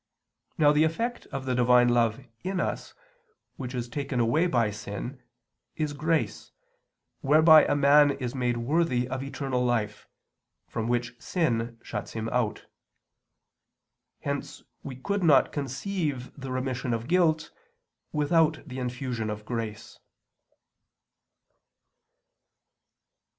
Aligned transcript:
Now 0.57 0.71
the 0.71 0.83
effect 0.83 1.27
of 1.27 1.45
the 1.45 1.53
Divine 1.53 1.89
love 1.89 2.25
in 2.43 2.59
us, 2.59 2.95
which 3.57 3.75
is 3.75 3.87
taken 3.87 4.19
away 4.19 4.47
by 4.47 4.71
sin, 4.71 5.21
is 5.75 5.93
grace, 5.93 6.51
whereby 7.19 7.65
a 7.65 7.75
man 7.75 8.09
is 8.09 8.33
made 8.33 8.57
worthy 8.57 9.07
of 9.07 9.21
eternal 9.21 9.63
life, 9.63 10.07
from 10.67 10.87
which 10.87 11.13
sin 11.21 11.77
shuts 11.83 12.13
him 12.13 12.29
out. 12.29 12.65
Hence 14.21 14.63
we 14.81 14.95
could 14.95 15.21
not 15.21 15.51
conceive 15.51 16.33
the 16.35 16.51
remission 16.51 16.95
of 16.95 17.07
guilt, 17.07 17.51
without 18.11 18.63
the 18.65 18.79
infusion 18.79 19.29
of 19.29 19.45
grace. 19.45 19.99